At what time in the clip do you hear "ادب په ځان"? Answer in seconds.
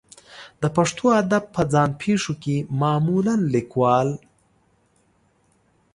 1.21-1.89